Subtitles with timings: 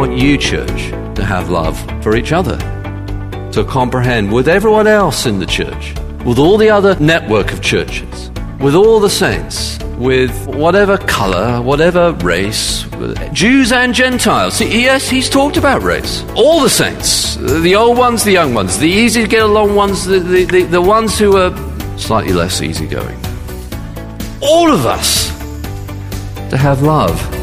[0.00, 2.56] want you, church, to have love for each other,
[3.52, 5.92] to comprehend with everyone else in the church,
[6.24, 12.12] with all the other network of churches, with all the saints, with whatever color, whatever
[12.24, 12.86] race,
[13.34, 14.58] Jews and Gentiles.
[14.62, 16.24] Yes, he's talked about race.
[16.34, 20.06] All the saints, the old ones, the young ones, the easy to get along ones,
[20.06, 21.54] the, the, the, the ones who are
[21.98, 23.20] slightly less easygoing.
[24.40, 25.28] All of us
[26.48, 27.39] to have love.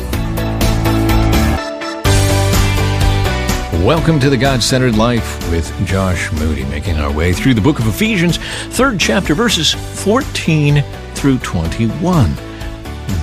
[3.88, 7.80] Welcome to the God centered life with Josh Moody, making our way through the book
[7.80, 8.36] of Ephesians,
[8.76, 9.74] third chapter, verses
[10.04, 10.84] 14
[11.14, 12.47] through 21.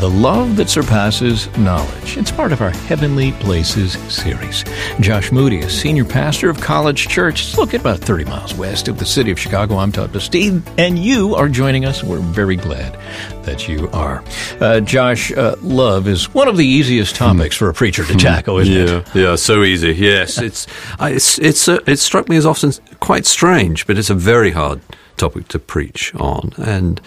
[0.00, 2.16] The Love That Surpasses Knowledge.
[2.16, 4.64] It's part of our Heavenly Places series.
[5.00, 8.98] Josh Moody, a senior pastor of College Church, it's located about 30 miles west of
[8.98, 9.76] the city of Chicago.
[9.76, 12.02] I'm Todd Steve, and you are joining us.
[12.02, 12.98] We're very glad
[13.44, 14.24] that you are.
[14.60, 18.58] Uh, Josh, uh, love is one of the easiest topics for a preacher to tackle,
[18.58, 19.14] isn't yeah, it?
[19.14, 19.92] Yeah, so easy.
[19.92, 20.66] Yes, it's
[21.00, 24.80] it's it's uh, it struck me as often quite strange, but it's a very hard
[25.16, 27.00] topic to preach on, and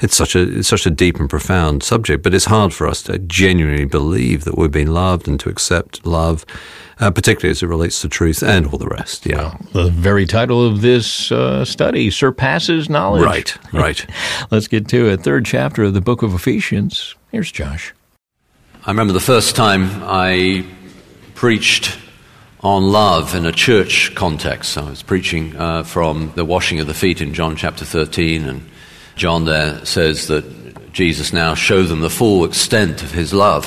[0.00, 3.02] it's such a it's such a deep and profound subject, but it's hard for us
[3.04, 6.46] to genuinely believe that we've been loved and to accept love,
[6.98, 9.26] uh, particularly as it relates to truth and all the rest.
[9.26, 13.24] Yeah, well, the very title of this uh, study surpasses knowledge.
[13.24, 14.06] Right, right.
[14.50, 15.22] Let's get to it.
[15.22, 17.14] Third chapter of the book of Ephesians.
[17.30, 17.94] Here's Josh.
[18.86, 20.64] I remember the first time I
[21.34, 21.98] preached
[22.62, 24.76] on love in a church context.
[24.76, 28.70] I was preaching uh, from the washing of the feet in John chapter 13 and
[29.20, 33.66] John there says that Jesus now showed them the full extent of his love.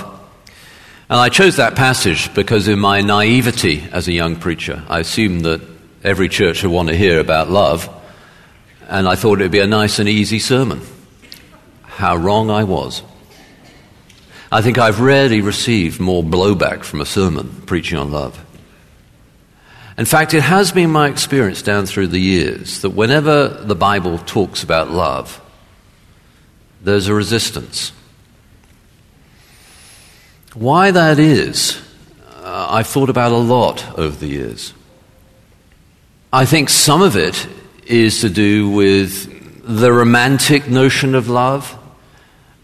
[1.11, 5.45] And I chose that passage because, in my naivety as a young preacher, I assumed
[5.45, 5.61] that
[6.03, 7.87] every church would want to hear about love,
[8.89, 10.81] and I thought it would be a nice and easy sermon.
[11.83, 13.03] How wrong I was.
[14.51, 18.43] I think I've rarely received more blowback from a sermon preaching on love.
[19.99, 24.17] In fact, it has been my experience down through the years that whenever the Bible
[24.17, 25.39] talks about love,
[26.83, 27.91] there's a resistance.
[30.53, 31.81] Why that is,
[32.43, 34.73] uh, I've thought about a lot over the years.
[36.31, 37.47] I think some of it
[37.85, 39.31] is to do with
[39.63, 41.77] the romantic notion of love.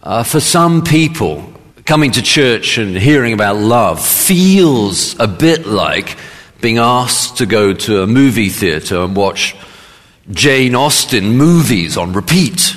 [0.03, 1.53] Uh, for some people,
[1.85, 6.17] coming to church and hearing about love feels a bit like
[6.61, 9.55] being asked to go to a movie theater and watch
[10.29, 12.75] Jane Austen movies on repeat.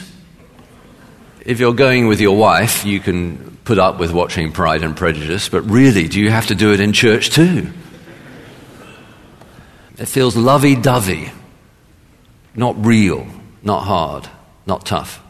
[1.44, 5.48] If you're going with your wife, you can put up with watching Pride and Prejudice,
[5.48, 7.72] but really, do you have to do it in church too?
[9.98, 11.32] It feels lovey dovey,
[12.54, 13.26] not real,
[13.62, 14.28] not hard,
[14.66, 15.22] not tough.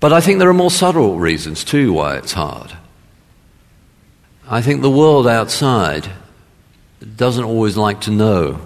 [0.00, 2.72] But I think there are more subtle reasons too why it's hard.
[4.48, 6.10] I think the world outside
[7.16, 8.60] doesn't always like to know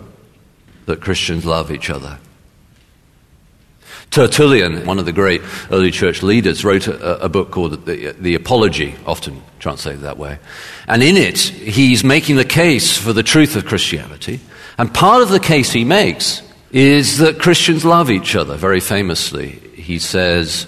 [0.86, 2.18] that Christians love each other.
[4.12, 5.40] Tertullian, one of the great
[5.70, 10.38] early church leaders, wrote a, a book called the, the, Apology, often translated that way.
[10.86, 14.40] And in it, he's making the case for the truth of Christianity.
[14.76, 18.56] And part of the case he makes is that Christians love each other.
[18.56, 20.66] Very famously, he says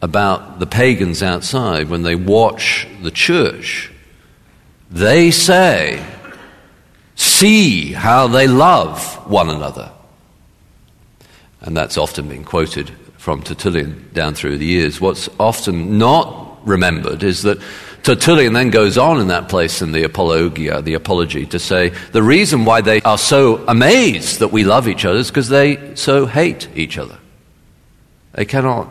[0.00, 3.92] about the pagans outside when they watch the church,
[4.90, 6.02] they say,
[7.16, 9.92] See how they love one another
[11.62, 15.00] and that's often been quoted from Tertullian down through the years.
[15.00, 17.58] What's often not remembered is that
[18.02, 22.22] Tertullian then goes on in that place in the Apologia, the Apology, to say the
[22.22, 26.26] reason why they are so amazed that we love each other is because they so
[26.26, 27.18] hate each other.
[28.32, 28.88] They cannot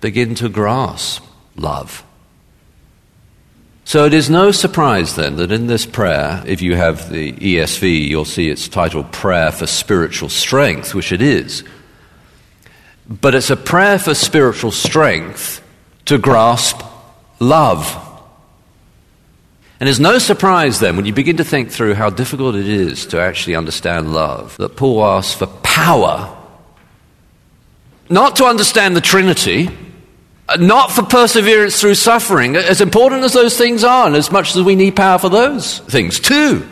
[0.00, 1.24] begin to grasp
[1.54, 2.04] love.
[3.84, 8.08] So it is no surprise then that in this prayer, if you have the ESV,
[8.08, 11.62] you'll see it's titled Prayer for Spiritual Strength, which it is.
[13.20, 15.62] But it's a prayer for spiritual strength
[16.06, 16.80] to grasp
[17.40, 17.98] love.
[19.80, 23.04] And it's no surprise then, when you begin to think through how difficult it is
[23.06, 26.34] to actually understand love, that Paul asks for power.
[28.08, 29.68] Not to understand the Trinity,
[30.58, 34.62] not for perseverance through suffering, as important as those things are, and as much as
[34.62, 36.66] we need power for those things too.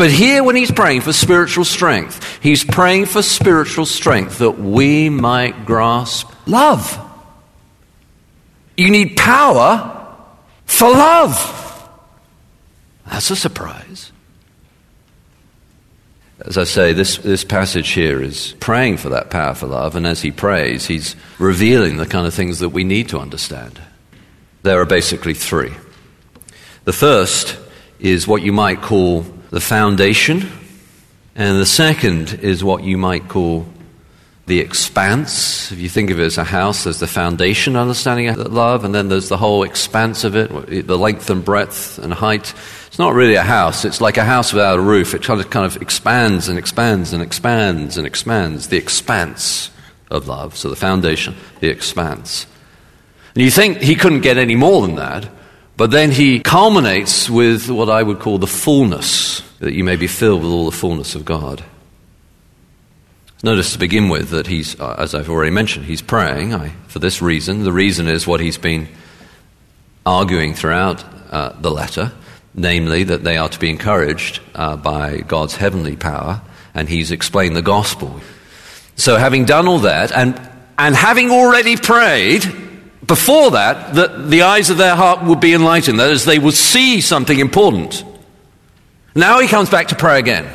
[0.00, 5.10] But here, when he's praying for spiritual strength, he's praying for spiritual strength that we
[5.10, 6.98] might grasp love.
[8.78, 10.16] You need power
[10.64, 11.86] for love.
[13.10, 14.10] That's a surprise.
[16.46, 20.06] As I say, this, this passage here is praying for that power for love, and
[20.06, 23.78] as he prays, he's revealing the kind of things that we need to understand.
[24.62, 25.74] There are basically three.
[26.84, 27.58] The first
[27.98, 30.50] is what you might call the foundation,
[31.34, 33.66] and the second is what you might call
[34.46, 35.70] the expanse.
[35.70, 38.94] If you think of it as a house, there's the foundation understanding of love, and
[38.94, 42.54] then there's the whole expanse of it, the length and breadth and height.
[42.86, 45.14] It's not really a house, it's like a house without a roof.
[45.14, 48.68] It kind of, kind of expands and expands and expands and expands.
[48.68, 49.70] The expanse
[50.10, 50.56] of love.
[50.56, 52.46] So the foundation, the expanse.
[53.34, 55.28] And you think he couldn't get any more than that,
[55.80, 60.08] but then he culminates with what I would call the fullness, that you may be
[60.08, 61.64] filled with all the fullness of God.
[63.42, 66.98] Notice to begin with that he's, uh, as I've already mentioned, he's praying I, for
[66.98, 67.64] this reason.
[67.64, 68.88] The reason is what he's been
[70.04, 72.12] arguing throughout uh, the letter,
[72.52, 76.42] namely that they are to be encouraged uh, by God's heavenly power,
[76.74, 78.20] and he's explained the gospel.
[78.96, 80.38] So, having done all that, and,
[80.76, 82.69] and having already prayed,
[83.10, 86.54] before that, that the eyes of their heart would be enlightened, that is, they would
[86.54, 88.04] see something important.
[89.16, 90.46] Now he comes back to pray again.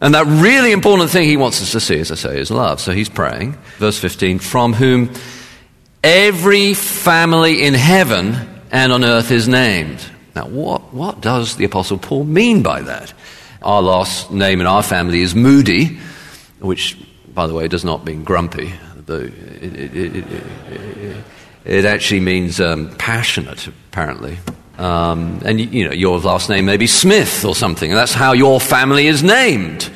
[0.00, 2.80] And that really important thing he wants us to see, as I say, is love.
[2.80, 3.58] So he's praying.
[3.78, 5.10] Verse 15 From whom
[6.04, 8.36] every family in heaven
[8.70, 10.00] and on earth is named.
[10.36, 13.12] Now, what, what does the Apostle Paul mean by that?
[13.62, 15.98] Our last name in our family is Moody,
[16.60, 16.96] which,
[17.34, 18.72] by the way, does not mean grumpy.
[19.08, 21.24] It, it, it,
[21.68, 24.38] it actually means um, passionate, apparently.
[24.78, 28.32] Um, and you know, your last name may be Smith or something, and that's how
[28.32, 29.90] your family is named.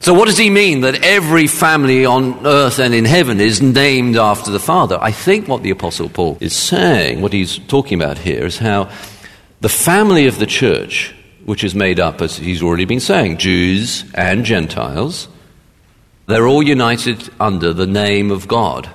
[0.00, 4.16] So, what does he mean that every family on earth and in heaven is named
[4.16, 4.98] after the Father?
[5.00, 8.90] I think what the Apostle Paul is saying, what he's talking about here, is how
[9.62, 14.04] the family of the church, which is made up, as he's already been saying, Jews
[14.14, 15.28] and Gentiles,
[16.26, 18.90] they're all united under the name of God.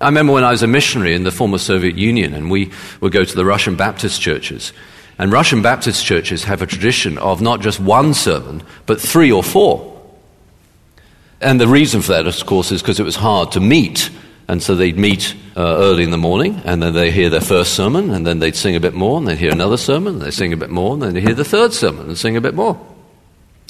[0.00, 2.70] I remember when I was a missionary in the former Soviet Union, and we
[3.00, 4.72] would go to the Russian Baptist churches.
[5.18, 9.42] And Russian Baptist churches have a tradition of not just one sermon, but three or
[9.42, 9.94] four.
[11.40, 14.10] And the reason for that, of course, is because it was hard to meet.
[14.48, 17.72] And so they'd meet uh, early in the morning, and then they'd hear their first
[17.72, 20.34] sermon, and then they'd sing a bit more, and they'd hear another sermon, and they'd
[20.34, 22.54] sing a bit more, and then they'd hear the third sermon and sing a bit
[22.54, 22.78] more.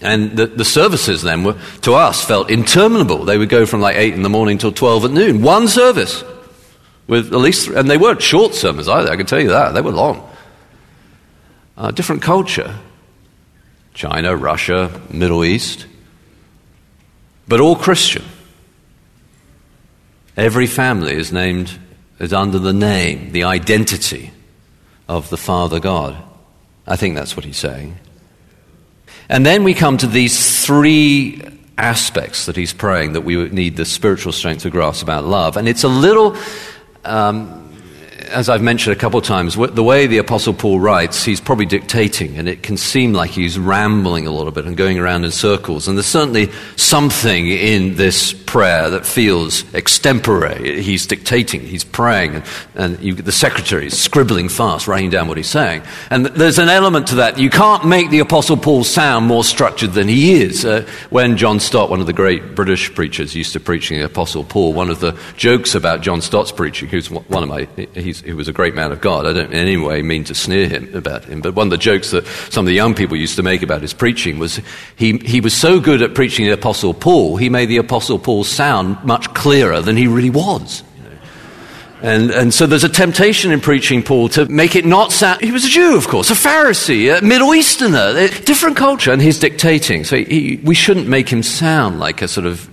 [0.03, 3.25] And the, the, services then were, to us, felt interminable.
[3.25, 5.43] They would go from like 8 in the morning till 12 at noon.
[5.43, 6.23] One service.
[7.07, 9.73] With at least, and they weren't short sermons either, I can tell you that.
[9.73, 10.29] They were long.
[11.77, 12.79] Uh, different culture.
[13.95, 15.87] China, Russia, Middle East.
[17.49, 18.25] But all Christian.
[20.37, 21.79] Every family is named,
[22.19, 24.33] is under the name, the identity
[25.09, 26.23] of the Father God.
[26.87, 27.97] I think that's what he's saying.
[29.29, 31.43] And then we come to these three
[31.79, 35.57] aspects that he's praying that we need the spiritual strength to grasp about love.
[35.57, 36.37] And it's a little.
[37.05, 37.66] Um,
[38.37, 41.65] as I've mentioned a couple of times, the way the Apostle Paul writes, he's probably
[41.65, 45.31] dictating, and it can seem like he's rambling a little bit and going around in
[45.31, 45.89] circles.
[45.89, 50.83] And there's certainly something in this prayer that feels extempore.
[50.83, 52.45] He's dictating, he's praying, and,
[52.75, 55.81] and you, the secretary is scribbling fast, writing down what he's saying.
[56.11, 57.39] And there's an element to that.
[57.39, 60.63] You can't make the Apostle Paul sound more structured than he is.
[60.63, 64.45] Uh, when John Stott, one of the great British preachers, used to preaching the Apostle
[64.45, 68.33] Paul, one of the jokes about John Stott's preaching, who's one of my, he's, he
[68.33, 69.25] was a great man of God.
[69.25, 71.79] I don't in any way mean to sneer him about him, but one of the
[71.79, 74.61] jokes that some of the young people used to make about his preaching was
[74.97, 78.43] he, he was so good at preaching the Apostle Paul, he made the Apostle Paul
[78.43, 80.83] sound much clearer than he really was.
[82.03, 85.41] And, and so there's a temptation in preaching Paul to make it not sound.
[85.41, 89.23] He was a Jew, of course, a Pharisee, a Middle Easterner, a different culture, and
[89.23, 90.05] he's dictating.
[90.05, 92.69] So he, we shouldn't make him sound like a sort of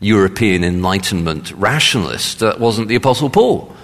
[0.00, 2.40] European Enlightenment rationalist.
[2.40, 3.74] That wasn't the Apostle Paul.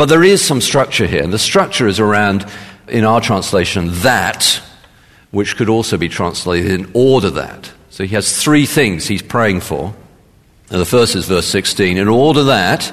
[0.00, 2.46] But there is some structure here, and the structure is around,
[2.88, 4.58] in our translation, that,
[5.30, 7.70] which could also be translated in order that.
[7.90, 9.94] So he has three things he's praying for.
[10.70, 12.90] And the first is verse 16 in order that,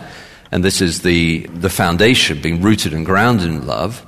[0.51, 4.05] and this is the, the foundation, being rooted and grounded in love.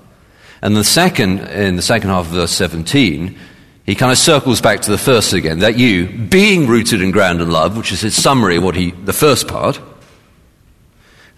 [0.62, 3.38] And the second, in the second half of verse 17,
[3.86, 7.48] he kind of circles back to the first again, that you, being rooted and grounded
[7.48, 9.80] in love, which is his summary of what he, the first part,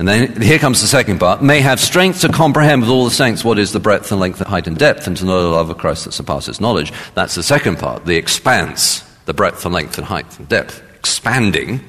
[0.02, 3.12] and then here comes the second part, may have strength to comprehend with all the
[3.12, 5.50] saints what is the breadth and length and height and depth, and to know the
[5.50, 6.92] love of Christ that surpasses knowledge.
[7.14, 11.82] That's the second part, the expanse, the breadth and length and height and depth, expanding.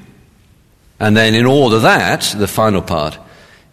[0.99, 3.17] And then in order that, the final part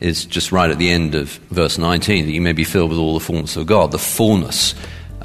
[0.01, 2.99] is just right at the end of verse 19, that you may be filled with
[2.99, 4.73] all the fullness of God, the fullness,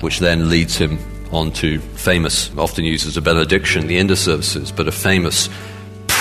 [0.01, 0.99] which then leads him
[1.31, 5.47] on to famous, often used as a benediction, the end of services, but a famous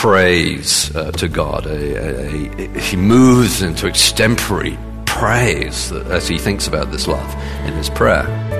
[0.04, 1.64] praise uh, to God.
[1.64, 7.34] A, a, a, he moves into extempore praise as he thinks about this love
[7.64, 8.53] in his prayer.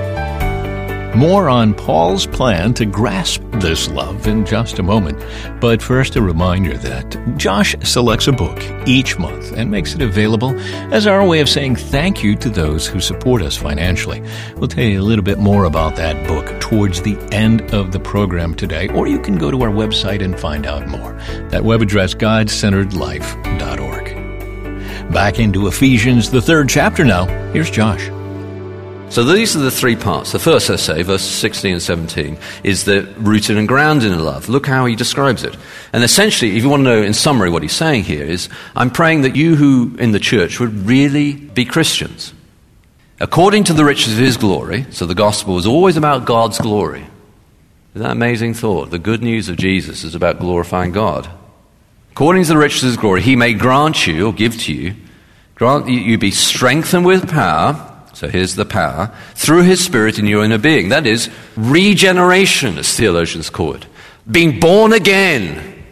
[1.15, 5.23] More on Paul's plan to grasp this love in just a moment.
[5.61, 10.53] But first, a reminder that Josh selects a book each month and makes it available
[10.93, 14.21] as our way of saying thank you to those who support us financially.
[14.57, 17.99] We'll tell you a little bit more about that book towards the end of the
[18.01, 21.13] program today, or you can go to our website and find out more.
[21.49, 25.13] That web address, godcenteredlife.org.
[25.13, 27.25] Back into Ephesians, the third chapter now.
[27.53, 28.09] Here's Josh.
[29.09, 30.31] So these are the three parts.
[30.31, 34.49] The first essay, verses 16 and 17, is the rooted and grounded in love.
[34.49, 35.55] Look how he describes it.
[35.93, 38.89] And essentially, if you want to know in summary what he's saying here is, I'm
[38.89, 42.33] praying that you who in the church would really be Christians.
[43.19, 47.05] According to the riches of his glory, so the gospel is always about God's glory.
[47.93, 48.89] Isn't that amazing thought?
[48.89, 51.29] The good news of Jesus is about glorifying God.
[52.11, 54.95] According to the riches of his glory, he may grant you, or give to you,
[55.53, 60.45] grant you be strengthened with power so here's the power through his spirit in your
[60.45, 60.87] inner being.
[60.87, 63.85] That is regeneration, as theologians call it.
[64.31, 65.83] Being born again,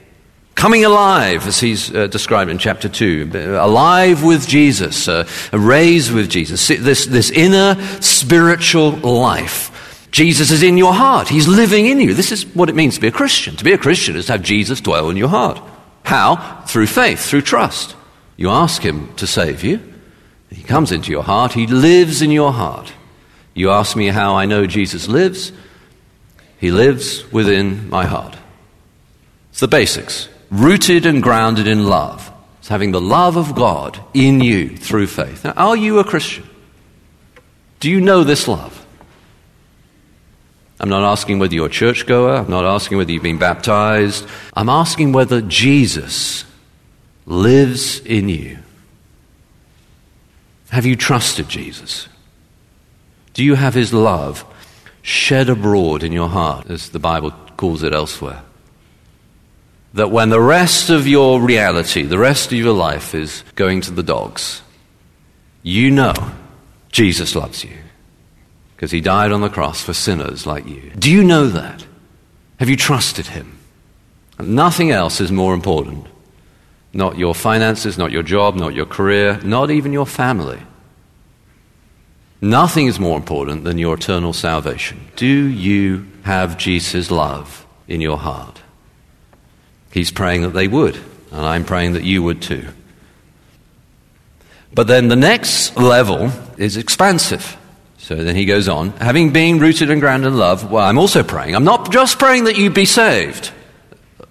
[0.55, 6.29] coming alive, as he's uh, described in chapter 2, alive with Jesus, uh, raised with
[6.29, 6.65] Jesus.
[6.65, 10.07] This, this inner spiritual life.
[10.09, 11.27] Jesus is in your heart.
[11.27, 12.13] He's living in you.
[12.13, 13.57] This is what it means to be a Christian.
[13.57, 15.61] To be a Christian is to have Jesus dwell in your heart.
[16.05, 16.61] How?
[16.67, 17.97] Through faith, through trust.
[18.37, 19.92] You ask him to save you.
[20.53, 22.93] He comes into your heart, He lives in your heart.
[23.53, 25.51] You ask me how I know Jesus lives?
[26.59, 28.37] He lives within my heart.
[29.51, 30.29] It's the basics.
[30.49, 32.31] Rooted and grounded in love.
[32.59, 35.43] It's having the love of God in you through faith.
[35.43, 36.47] Now, are you a Christian?
[37.79, 38.85] Do you know this love?
[40.79, 42.35] I'm not asking whether you're a churchgoer.
[42.35, 44.25] I'm not asking whether you've been baptized.
[44.53, 46.45] I'm asking whether Jesus
[47.25, 48.62] lives in you.
[50.73, 52.07] Have you trusted Jesus?
[53.35, 54.43] Do you have his love
[55.03, 58.41] shed abroad in your heart, as the Bible calls it elsewhere?
[59.93, 63.91] That when the rest of your reality, the rest of your life is going to
[63.91, 64.63] the dogs,
[65.61, 66.15] you know
[66.91, 67.77] Jesus loves you
[68.75, 70.91] because he died on the cross for sinners like you.
[70.97, 71.85] Do you know that?
[72.57, 73.59] Have you trusted him?
[74.39, 76.07] Nothing else is more important.
[76.93, 80.59] Not your finances, not your job, not your career, not even your family.
[82.39, 84.99] Nothing is more important than your eternal salvation.
[85.15, 88.61] Do you have Jesus' love in your heart?
[89.91, 90.97] He's praying that they would,
[91.31, 92.67] and I'm praying that you would too.
[94.73, 97.57] But then the next level is expansive.
[97.97, 101.23] So then he goes on, having been rooted and grounded in love, well, I'm also
[101.23, 101.55] praying.
[101.55, 103.51] I'm not just praying that you be saved.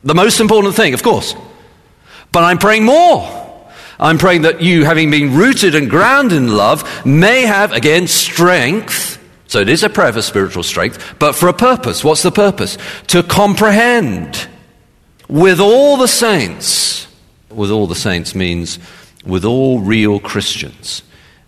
[0.05, 1.35] The most important thing, of course.
[2.33, 3.39] But I'm praying more.
[4.01, 9.23] I'm praying that you, having been rooted and grounded in love, may have, again, strength.
[9.47, 12.03] So it is a prayer for spiritual strength, but for a purpose.
[12.03, 12.79] What's the purpose?
[13.09, 14.49] To comprehend
[15.29, 17.07] with all the saints.
[17.51, 18.79] With all the saints means
[19.25, 21.03] with all real Christians.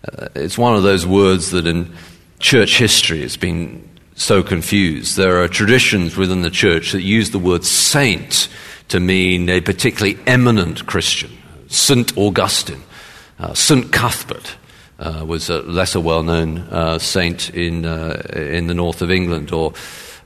[0.07, 1.93] Uh, it's one of those words that in
[2.39, 5.17] church history has been so confused.
[5.17, 8.47] There are traditions within the church that use the word saint
[8.89, 11.31] to mean a particularly eminent Christian.
[11.67, 12.17] St.
[12.17, 12.83] Augustine,
[13.39, 13.91] uh, St.
[13.91, 14.55] Cuthbert
[14.99, 19.51] uh, was a lesser well known uh, saint in, uh, in the north of England,
[19.51, 19.73] or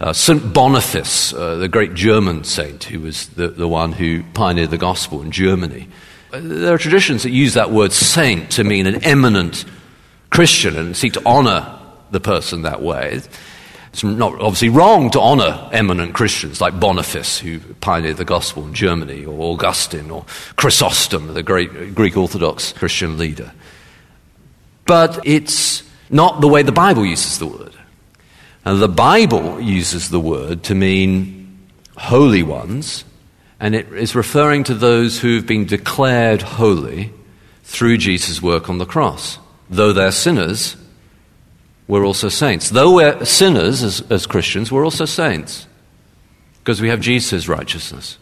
[0.02, 0.54] uh, St.
[0.54, 5.22] Boniface, uh, the great German saint who was the, the one who pioneered the gospel
[5.22, 5.88] in Germany.
[6.32, 9.66] There are traditions that use that word saint to mean an eminent
[10.30, 11.80] Christian and seek to honor
[12.12, 13.22] the person that way.
[13.92, 18.74] It's not obviously wrong to honor eminent Christians like Boniface, who pioneered the gospel in
[18.74, 23.52] Germany, or Augustine, or Chrysostom, the great Greek Orthodox Christian leader.
[24.86, 27.74] But it's not the way the Bible uses the word.
[28.66, 31.58] And the Bible uses the word to mean
[31.98, 33.04] holy ones,
[33.60, 37.12] and it is referring to those who've been declared holy
[37.64, 39.40] through Jesus' work on the cross.
[39.70, 40.76] Though they're sinners,
[41.90, 42.70] we're also saints.
[42.70, 45.66] Though we're sinners as, as Christians, we're also saints
[46.60, 48.20] because we have Jesus' righteousness,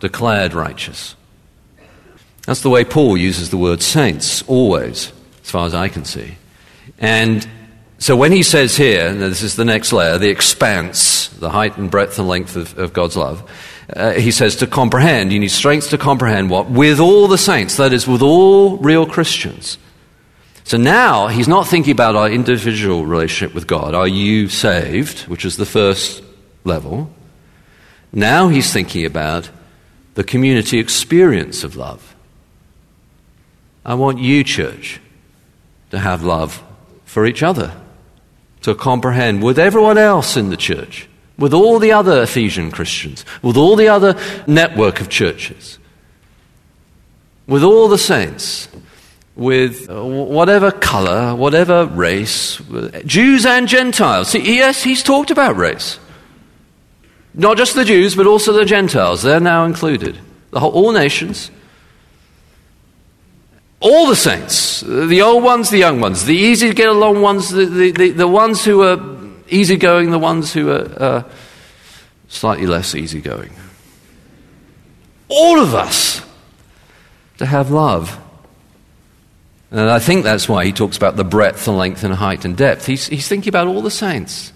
[0.00, 1.16] declared righteous.
[2.46, 6.36] That's the way Paul uses the word saints, always, as far as I can see.
[6.98, 7.48] And
[7.96, 11.90] so when he says here, this is the next layer, the expanse, the height and
[11.90, 13.50] breadth and length of, of God's love,
[13.96, 16.68] uh, he says to comprehend, you need strength to comprehend what?
[16.70, 19.78] With all the saints, that is, with all real Christians.
[20.70, 23.92] So now he's not thinking about our individual relationship with God.
[23.92, 25.22] Are you saved?
[25.22, 26.22] Which is the first
[26.62, 27.10] level.
[28.12, 29.50] Now he's thinking about
[30.14, 32.14] the community experience of love.
[33.84, 35.00] I want you, church,
[35.90, 36.62] to have love
[37.04, 37.74] for each other.
[38.62, 43.56] to comprehend with everyone else in the church, with all the other Ephesian Christians, with
[43.56, 45.80] all the other network of churches,
[47.48, 48.68] with all the saints,
[49.40, 52.60] with whatever color, whatever race,
[53.06, 54.28] Jews and Gentiles.
[54.28, 55.98] See, yes, he's talked about race.
[57.32, 59.22] Not just the Jews, but also the Gentiles.
[59.22, 60.18] They're now included.
[60.50, 61.50] The whole, all nations.
[63.80, 64.80] All the saints.
[64.82, 66.26] The old ones, the young ones.
[66.26, 69.00] The easy to get along ones, the, the, the, the ones who are
[69.48, 71.22] easygoing, the ones who are uh,
[72.28, 73.54] slightly less easygoing.
[75.28, 76.20] All of us
[77.38, 78.19] to have love.
[79.70, 82.56] And I think that's why he talks about the breadth and length and height and
[82.56, 82.86] depth.
[82.86, 84.52] He's, he's thinking about all the saints.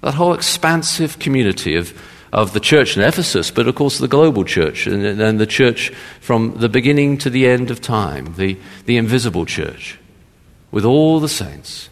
[0.00, 2.00] That whole expansive community of,
[2.32, 5.90] of the church in Ephesus, but of course the global church and, and the church
[6.20, 8.56] from the beginning to the end of time, the,
[8.86, 9.98] the invisible church,
[10.70, 11.88] with all the saints.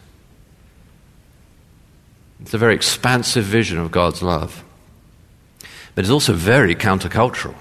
[2.41, 4.65] It's a very expansive vision of God's love.
[5.95, 7.55] But it's also very countercultural.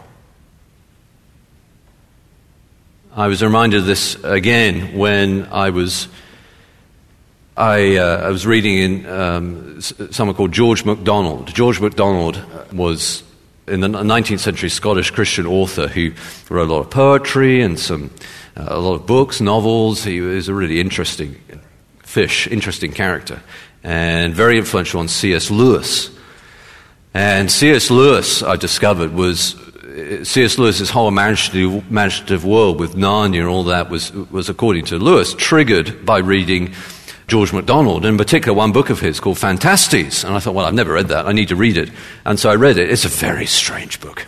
[3.17, 6.09] I was reminded of this again when I was
[7.55, 11.47] I, uh, I was reading in um, someone called George MacDonald.
[11.53, 12.43] George MacDonald
[12.73, 13.23] was
[13.69, 16.11] in the 19th century Scottish Christian author who
[16.49, 18.11] wrote a lot of poetry and some,
[18.57, 20.03] uh, a lot of books, novels.
[20.03, 21.39] He was a really interesting
[21.99, 23.41] fish, interesting character,
[23.81, 25.49] and very influential on C.S.
[25.49, 26.09] Lewis.
[27.13, 27.89] And C.S.
[27.89, 29.55] Lewis, I discovered, was
[30.23, 30.57] C.S.
[30.57, 35.33] Lewis's whole imaginative, imaginative world with Narnia and all that was, was, according to Lewis,
[35.33, 36.73] triggered by reading
[37.27, 40.23] George MacDonald, in particular one book of his called Phantastes.
[40.23, 41.27] And I thought, well, I've never read that.
[41.27, 41.89] I need to read it.
[42.25, 42.89] And so I read it.
[42.89, 44.25] It's a very strange book.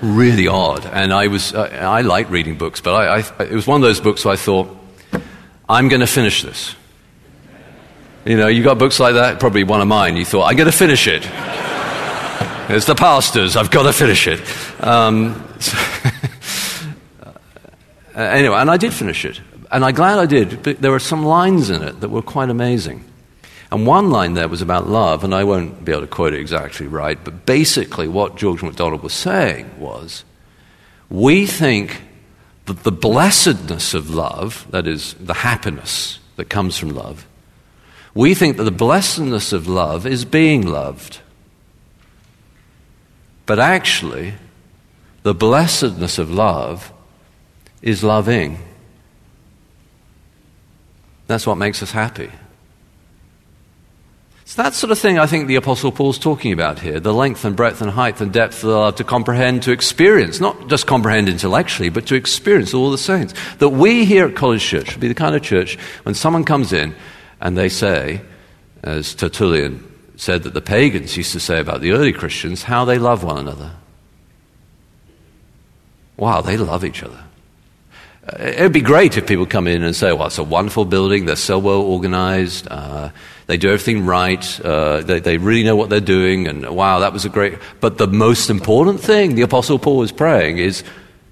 [0.00, 0.86] Really odd.
[0.86, 3.82] And I, was, uh, I like reading books, but I, I, it was one of
[3.82, 4.68] those books where I thought,
[5.68, 6.76] I'm going to finish this.
[8.24, 10.16] You know, you got books like that, probably one of mine.
[10.16, 11.28] You thought, I'm going to finish it.
[12.68, 14.40] It's the pastors, I've got to finish it.
[14.82, 15.76] Um, so
[18.14, 19.40] anyway, and I did finish it.
[19.70, 20.62] And I'm glad I did.
[20.62, 23.04] But there were some lines in it that were quite amazing.
[23.70, 26.40] And one line there was about love, and I won't be able to quote it
[26.40, 30.24] exactly right, but basically what George MacDonald was saying was
[31.10, 32.00] we think
[32.66, 37.26] that the blessedness of love, that is, the happiness that comes from love,
[38.14, 41.20] we think that the blessedness of love is being loved.
[43.46, 44.34] But actually,
[45.22, 46.92] the blessedness of love
[47.82, 48.58] is loving.
[51.26, 52.30] That's what makes us happy.
[54.42, 57.46] It's that sort of thing I think the Apostle Paul's talking about here the length
[57.46, 61.30] and breadth and height and depth of love to comprehend, to experience, not just comprehend
[61.30, 63.34] intellectually, but to experience all the saints.
[63.58, 66.72] That we here at College Church should be the kind of church when someone comes
[66.72, 66.94] in
[67.40, 68.20] and they say,
[68.82, 72.98] as Tertullian said that the pagans used to say about the early Christians, how they
[72.98, 73.72] love one another.
[76.16, 77.24] Wow, they love each other.
[78.38, 81.26] It would be great if people come in and say, well, it's a wonderful building,
[81.26, 83.10] they're so well organized, uh,
[83.46, 87.12] they do everything right, uh, they, they, really know what they're doing, and wow, that
[87.12, 87.58] was a great.
[87.80, 90.84] But the most important thing the Apostle Paul was praying is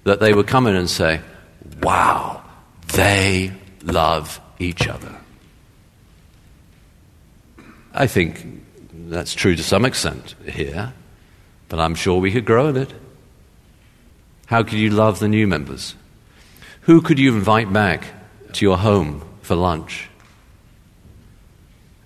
[0.04, 1.22] that they would come in and say,
[1.82, 2.42] wow,
[2.92, 3.52] they
[3.84, 5.16] love each other.
[7.94, 8.61] I think
[9.12, 10.92] that's true to some extent here,
[11.68, 12.92] but I'm sure we could grow in it.
[14.46, 15.94] How could you love the new members?
[16.82, 18.06] Who could you invite back
[18.54, 20.08] to your home for lunch?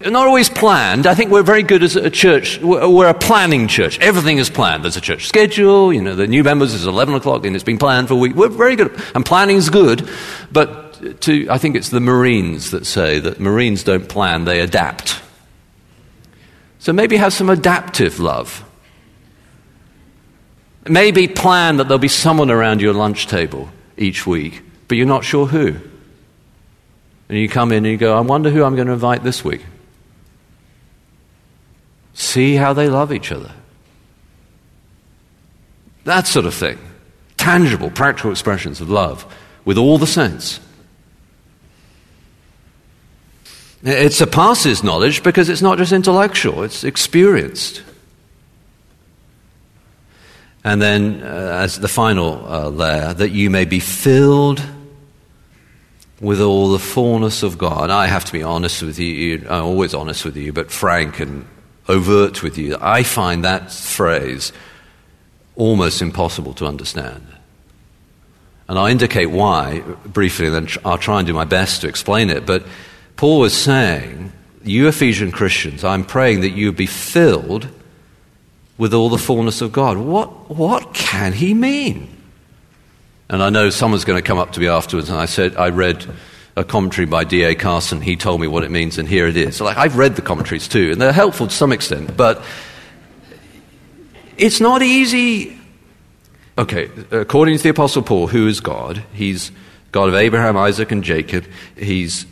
[0.00, 1.06] Not always planned.
[1.06, 2.60] I think we're very good as a church.
[2.60, 3.98] We're a planning church.
[3.98, 4.84] Everything is planned.
[4.84, 5.92] There's a church schedule.
[5.92, 8.34] You know, the new members is 11 o'clock and it's been planned for a week.
[8.34, 8.94] We're very good.
[9.14, 10.08] And planning is good.
[10.52, 15.22] But to, I think it's the Marines that say that Marines don't plan, they adapt.
[16.86, 18.64] So maybe have some adaptive love.
[20.88, 25.24] Maybe plan that there'll be someone around your lunch table each week but you're not
[25.24, 25.74] sure who.
[27.28, 29.44] And you come in and you go, I wonder who I'm going to invite this
[29.44, 29.64] week.
[32.14, 33.50] See how they love each other.
[36.04, 36.78] That sort of thing.
[37.36, 39.26] Tangible, practical expressions of love
[39.64, 40.60] with all the saints.
[43.86, 47.84] It surpasses knowledge because it's not just intellectual, it's experienced.
[50.64, 54.60] And then, uh, as the final uh, layer, that you may be filled
[56.20, 57.90] with all the fullness of God.
[57.90, 61.46] I have to be honest with you, I'm always honest with you, but frank and
[61.88, 62.76] overt with you.
[62.80, 64.52] I find that phrase
[65.54, 67.24] almost impossible to understand.
[68.66, 72.30] And I'll indicate why briefly, and then I'll try and do my best to explain
[72.30, 72.44] it.
[72.44, 72.66] But
[73.16, 77.68] Paul was saying, you Ephesian Christians, I'm praying that you be filled
[78.78, 79.96] with all the fullness of God.
[79.96, 82.14] What, what can he mean?
[83.28, 85.70] And I know someone's going to come up to me afterwards, and I said, I
[85.70, 86.06] read
[86.56, 87.54] a commentary by D.A.
[87.54, 88.00] Carson.
[88.00, 89.60] He told me what it means, and here it is.
[89.60, 92.42] Like, I've read the commentaries too, and they're helpful to some extent, but
[94.36, 95.58] it's not easy.
[96.58, 99.02] Okay, according to the Apostle Paul, who is God?
[99.12, 99.50] He's
[99.92, 101.46] God of Abraham, Isaac, and Jacob.
[101.76, 102.26] He's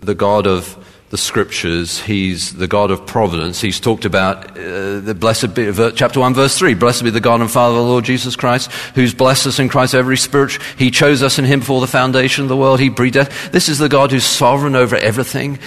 [0.00, 0.76] the God of
[1.10, 2.00] the scriptures.
[2.00, 3.60] He's the God of providence.
[3.60, 6.74] He's talked about uh, the blessed be, chapter 1, verse 3.
[6.74, 9.68] Blessed be the God and Father of the Lord Jesus Christ, who's blessed us in
[9.68, 10.58] Christ every spirit.
[10.76, 12.80] He chose us in him before the foundation of the world.
[12.80, 13.52] He breathed death.
[13.52, 15.58] This is the God who's sovereign over everything.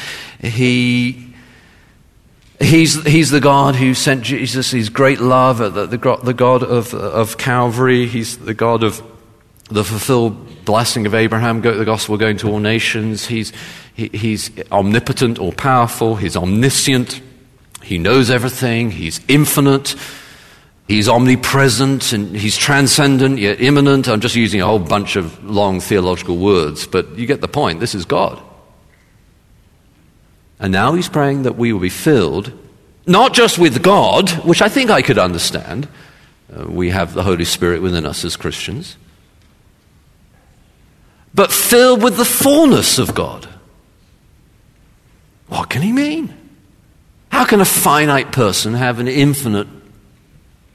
[0.41, 1.25] He.
[2.61, 6.93] He's, he's the God who sent Jesus, His great love, the, the, the God of,
[6.93, 8.05] of Calvary.
[8.05, 9.01] He's the God of
[9.69, 13.27] the fulfilled blessing of Abraham, the gospel going to all nations.
[13.27, 13.53] He's,
[13.99, 16.15] he, he's omnipotent or powerful.
[16.15, 17.21] He's omniscient.
[17.83, 18.91] He knows everything.
[18.91, 19.95] He's infinite.
[20.87, 24.07] He's omnipresent and he's transcendent yet immanent.
[24.07, 27.79] I'm just using a whole bunch of long theological words, but you get the point.
[27.79, 28.41] This is God.
[30.59, 32.51] And now he's praying that we will be filled,
[33.05, 35.87] not just with God, which I think I could understand.
[36.51, 38.97] Uh, we have the Holy Spirit within us as Christians,
[41.35, 43.47] but filled with the fullness of God.
[45.49, 46.33] What can he mean?
[47.31, 49.67] How can a finite person have an infinite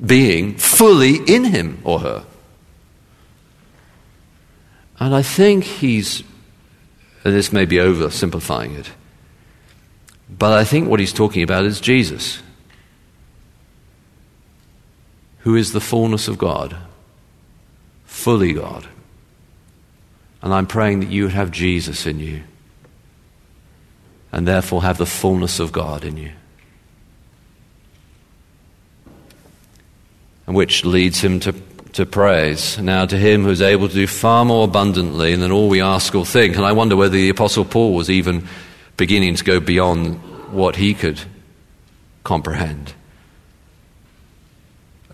[0.04, 2.24] being fully in him or her?
[4.98, 6.22] And I think he's,
[7.24, 8.90] and this may be oversimplifying it,
[10.28, 12.42] but I think what he's talking about is Jesus,
[15.40, 16.76] who is the fullness of God,
[18.04, 18.88] fully God.
[20.42, 22.42] And I'm praying that you would have Jesus in you
[24.34, 26.32] and therefore have the fullness of God in you.
[30.48, 31.52] And which leads him to,
[31.92, 32.76] to praise.
[32.80, 36.16] Now, to him who is able to do far more abundantly than all we ask
[36.16, 36.56] or think.
[36.56, 38.48] And I wonder whether the Apostle Paul was even
[38.96, 40.16] beginning to go beyond
[40.52, 41.20] what he could
[42.24, 42.92] comprehend.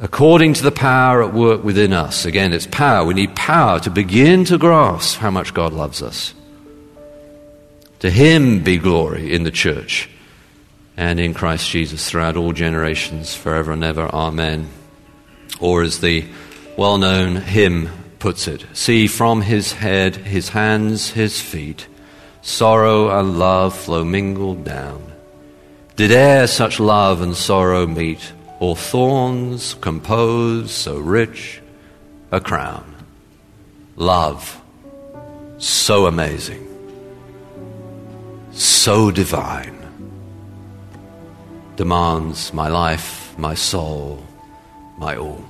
[0.00, 2.24] According to the power at work within us.
[2.24, 3.04] Again, it's power.
[3.04, 6.32] We need power to begin to grasp how much God loves us.
[8.00, 10.08] To him be glory in the church
[10.96, 14.06] and in Christ Jesus throughout all generations, forever and ever.
[14.06, 14.68] Amen.
[15.60, 16.24] Or as the
[16.78, 21.86] well known hymn puts it See from his head, his hands, his feet,
[22.40, 25.02] sorrow and love flow mingled down.
[25.96, 31.60] Did e'er such love and sorrow meet, or thorns compose so rich
[32.32, 32.94] a crown?
[33.96, 34.58] Love,
[35.58, 36.69] so amazing
[38.52, 39.76] so divine,
[41.76, 44.24] demands my life, my soul,
[44.98, 45.44] my all.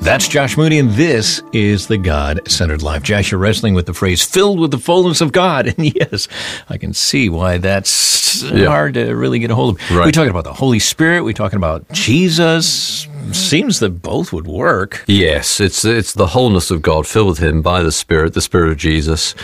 [0.00, 3.02] That's Josh Moody, and this is the God centered life.
[3.02, 5.66] Josh, you're wrestling with the phrase filled with the fullness of God.
[5.78, 6.28] And yes,
[6.68, 8.66] I can see why that's yeah.
[8.66, 9.90] hard to really get a hold of.
[9.90, 10.04] Right.
[10.04, 13.08] We're talking about the Holy Spirit, we're talking about Jesus.
[13.32, 15.02] Seems that both would work.
[15.06, 18.70] Yes, it's, it's the wholeness of God filled with Him by the Spirit, the Spirit
[18.70, 19.34] of Jesus.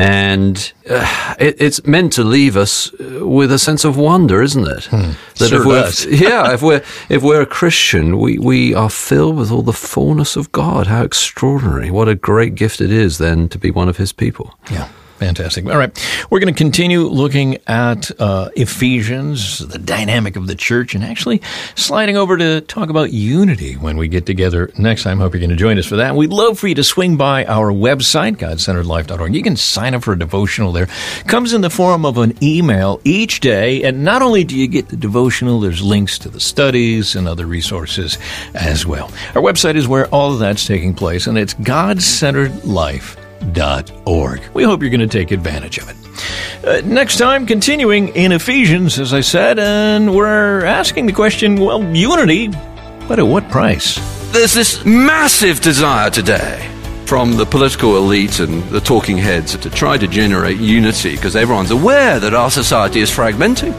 [0.00, 4.66] And uh, it, it's meant to leave us uh, with a sense of wonder, isn't
[4.66, 4.84] it?
[4.84, 5.10] Hmm.
[5.38, 6.06] That sure if we're, does.
[6.20, 10.36] yeah, if we're if we're a Christian, we, we are filled with all the fullness
[10.36, 10.86] of God.
[10.86, 11.90] How extraordinary!
[11.90, 14.54] What a great gift it is then to be one of His people.
[14.70, 14.88] Yeah.
[15.18, 15.66] Fantastic.
[15.66, 15.90] All right.
[16.30, 21.42] We're going to continue looking at uh, Ephesians, the dynamic of the church, and actually
[21.74, 25.18] sliding over to talk about unity when we get together next time.
[25.18, 26.14] Hope you're going to join us for that.
[26.14, 29.34] We'd love for you to swing by our website, godcenteredlife.org.
[29.34, 30.86] You can sign up for a devotional there.
[31.26, 33.82] Comes in the form of an email each day.
[33.82, 37.46] And not only do you get the devotional, there's links to the studies and other
[37.46, 38.18] resources
[38.54, 39.10] as well.
[39.34, 43.27] Our website is where all of that's taking place, and it's godcenteredlife.org
[44.06, 44.42] org.
[44.54, 45.96] We hope you're going to take advantage of it.
[46.64, 51.82] Uh, next time, continuing in Ephesians, as I said, and we're asking the question well,
[51.94, 52.48] unity,
[53.06, 53.96] but at what price?
[54.32, 56.68] There's this massive desire today
[57.06, 61.70] from the political elite and the talking heads to try to generate unity because everyone's
[61.70, 63.72] aware that our society is fragmenting.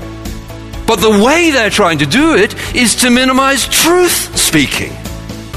[0.88, 4.92] But the way they're trying to do it is to minimize truth speaking.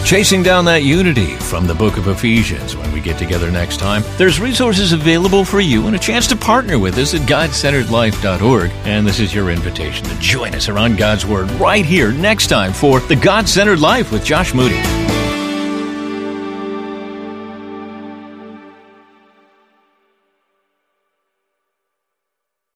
[0.05, 4.03] Chasing down that unity from the book of Ephesians when we get together next time.
[4.19, 8.71] There's resources available for you and a chance to partner with us at GodCenteredLife.org.
[8.85, 12.73] And this is your invitation to join us around God's Word right here next time
[12.73, 15.02] for The God Centered Life with Josh Moody.